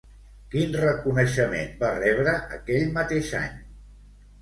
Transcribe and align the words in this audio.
Quin 0.55 0.73
reconeixement 0.83 1.77
va 1.83 1.93
rebre 2.01 2.37
aquell 2.59 2.91
mateix 3.01 3.33
any? 3.47 3.65